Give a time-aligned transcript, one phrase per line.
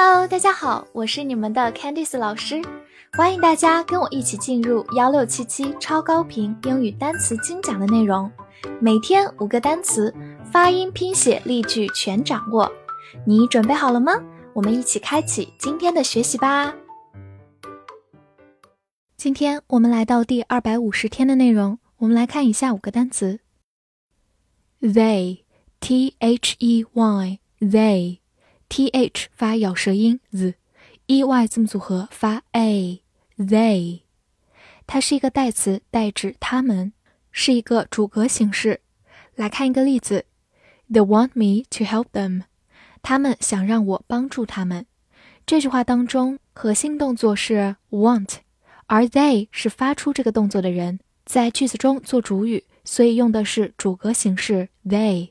[0.00, 2.62] Hello，大家好，我是你们的 Candice 老师，
[3.14, 8.30] 欢迎大家跟我一起进入幺六七七超高频英语单词精讲的内容，
[8.80, 10.14] 每天五个单词，
[10.52, 12.70] 发音、拼写、例句全掌握，
[13.26, 14.12] 你准备好了吗？
[14.52, 16.72] 我们一起开启今天的学习吧。
[19.16, 23.40] 今天我们来到第二百五十天的内容，我们来看一下五个单词
[24.80, 28.18] ：they，t h e y，they。
[28.68, 34.02] T h 发咬舌音 z，e y 字母组合发 a，they，
[34.86, 36.92] 它是一个代词，代指他们，
[37.32, 38.80] 是一个主格形式。
[39.34, 40.26] 来看一个例子
[40.90, 42.42] ：They want me to help them。
[43.00, 44.86] 他们想让我帮助他们。
[45.46, 48.36] 这句话当中，核心动作是 want，
[48.86, 55.30] 而 they 是发出这个动作的人，在句子中做主语，所以用的是主格形式 they，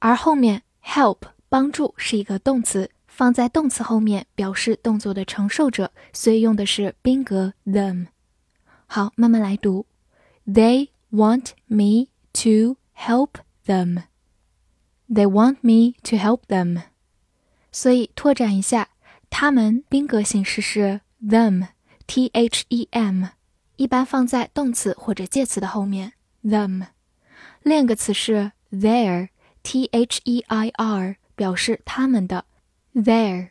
[0.00, 1.18] 而后面 help。
[1.48, 8.08] 帮助是一个动词，放在动词后面表示动作的承受者，所以用的是宾格 them。
[8.86, 9.86] 好，慢慢来读。
[10.46, 13.30] They want me to help
[13.64, 14.02] them.
[15.08, 16.82] They want me to help them.
[17.70, 18.90] 所以拓展一下，
[19.30, 23.26] 他们宾格形式是 them，t h e m，
[23.76, 26.86] 一般放在动词或者介词的后面 them。
[27.62, 31.16] 另一个词是 their，t h e i r。
[31.36, 32.44] 表示他们的
[32.94, 33.50] ，their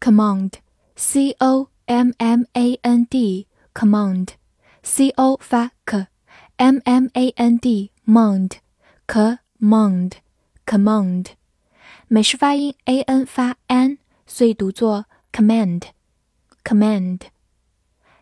[0.00, 0.52] command
[0.96, 4.28] c o m m a n d command
[4.82, 6.06] c o 发 k
[6.56, 8.52] m m a n d mond
[9.06, 10.12] command
[10.64, 11.26] command
[12.06, 15.82] 美式发音 a n 发 n，所以读作 command
[16.64, 17.20] command。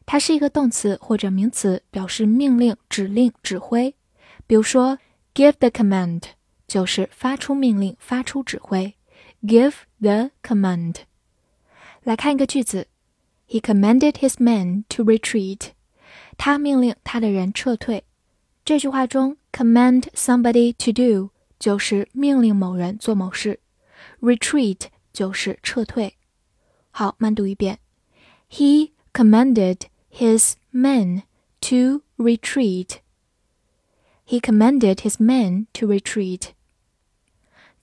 [0.05, 3.95] 它是一个动词或者名词，表示命令、指令、指挥。
[4.47, 4.99] 比如说
[5.35, 6.23] ，give the command。
[6.68, 8.96] 就是发出命令、发出指挥，
[9.44, 10.96] give the command。
[12.04, 12.88] 来看一个句子：
[13.48, 15.72] He commanded his men to retreat。
[16.38, 18.06] 他命令他的人撤退。
[18.64, 23.60] 这句话中，command somebody to do 就是命令某人做某事，
[24.22, 26.18] retreat 就是撤退。
[26.92, 27.80] 好，慢读一遍：
[28.50, 29.82] He commanded
[30.12, 31.24] his men
[31.62, 36.52] to retreat。He commanded his men to retreat.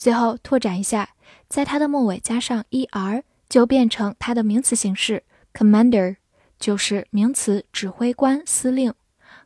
[0.03, 1.15] 最后拓展一下，
[1.47, 6.17] 在它的末尾加上 er，就变成它的名词形式 commander，
[6.59, 8.93] 就是名词指挥官、司令。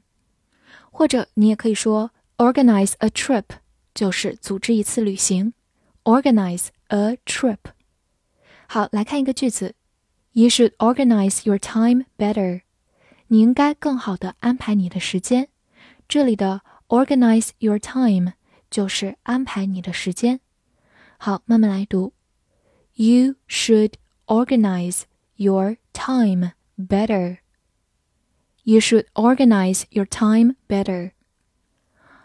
[0.89, 3.43] 或者你也可以说 organize a trip，
[3.93, 5.53] 就是组织一次旅行。
[6.05, 7.57] organize a trip。
[8.67, 9.75] 好，来看一个句子
[10.31, 12.61] ：You should organize your time better。
[13.27, 15.49] 你应该更好的安排你的时间。
[16.07, 18.31] 这里的 organize your time。
[18.73, 20.39] 就是安排你的时间。
[21.19, 22.11] 好，慢慢来读。
[22.95, 23.93] You should
[24.25, 25.03] organize
[25.35, 27.37] your time better.
[28.63, 31.11] You should organize your time better.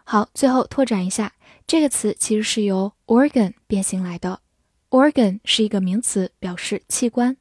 [0.05, 1.35] 好，最后拓展一下，
[1.67, 4.41] 这个词其实是由 organ 变形来的。
[4.89, 7.37] organ 是一个名词，表示器官，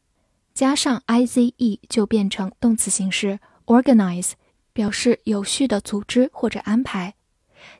[0.54, 4.34] 加上 i z e 就变成动词形式 organize，
[4.74, 7.14] 表示有序的组织或者安排。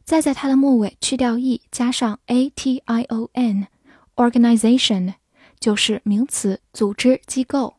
[0.04, 5.16] 再在它的末尾去掉 e，加上 a t i o n，organization
[5.60, 7.76] 就是名词，组织机构。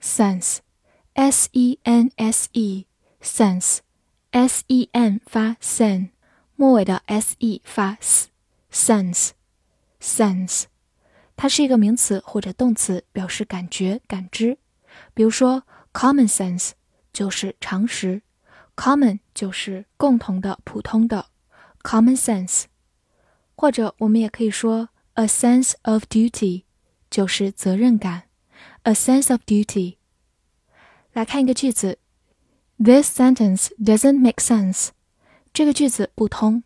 [0.00, 0.58] sense
[1.14, 2.86] s e n s e
[3.22, 3.78] sense
[4.30, 6.10] s e n 发 sen，
[6.54, 8.28] 末尾的 s e 发 s
[8.70, 9.30] sense
[10.00, 10.64] sense，
[11.34, 14.58] 它是一个名词或者动词，表示感觉、感知。
[15.14, 15.62] 比如说
[15.92, 16.72] ，common sense
[17.12, 18.22] 就是常识
[18.76, 21.26] ，common 就是共同的、普通的
[21.82, 22.64] ，common sense。
[23.56, 26.64] 或者我们也可以说，a sense of duty
[27.10, 28.24] 就是责任感
[28.82, 29.96] ，a sense of duty。
[31.12, 31.98] 来看一个句子
[32.78, 34.90] ，This sentence doesn't make sense。
[35.54, 36.62] 这个句子不通。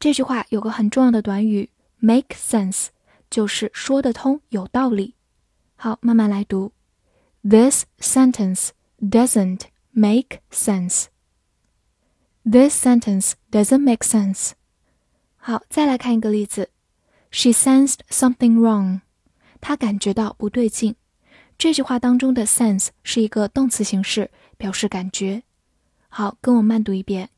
[0.00, 2.86] 这句话有个很重要的短语，make sense，
[3.28, 5.14] 就是说得通，有道理。
[5.76, 6.72] 好，慢慢来读
[7.42, 11.06] ，This sentence doesn't make sense。
[12.43, 14.51] This sentence doesn't make sense。
[15.37, 16.69] 好，再来看一个例子，
[17.31, 19.01] She sensed something wrong。
[19.61, 20.95] 她感觉到不对劲。
[21.57, 25.43] 这句话当中的 sense 是一个动词形式，表示感觉。
[26.07, 27.29] 好，跟我慢读一遍。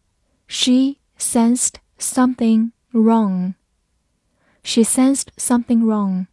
[0.47, 3.55] She sensed something wrong.
[4.63, 6.27] She sensed something wrong.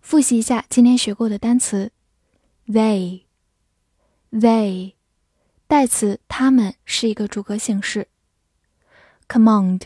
[0.00, 1.92] 复习一下今天学过的单词。
[2.66, 3.24] They,
[4.32, 4.94] they，
[5.73, 8.07] 代词他们是一个主格形式。
[9.27, 9.81] Command,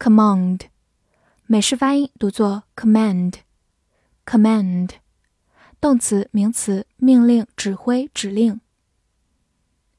[0.00, 0.62] command，
[1.46, 3.34] 美式发音读作 command,
[4.26, 4.90] command。
[5.80, 8.60] 动词、名词，命令、指挥、指令。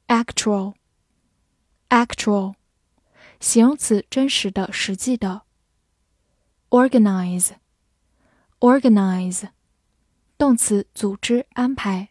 [0.08, 2.56] actual，actual，
[3.40, 5.44] 形容词，真实的、实际的。
[6.68, 9.48] organize，organize，
[10.36, 12.10] 动词，组织、安排。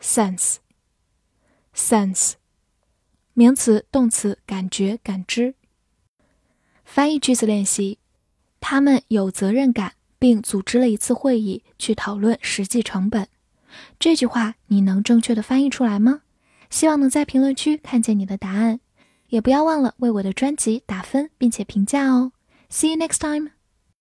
[0.00, 0.56] sense
[1.78, 2.32] Sense，
[3.34, 5.54] 名词、动词，感觉、感知。
[6.84, 7.98] 翻译句子练习：
[8.60, 9.92] 他们有责任感。
[10.18, 13.28] 并组织了一次会议去讨论实际成本。
[14.00, 16.22] 这句话你能正确的翻译出来吗？
[16.70, 18.80] 希望能在评论区看见你的答案，
[19.28, 22.32] 也不要忘了为我的专辑打分并且评价哦。
[22.68, 23.52] See you next time.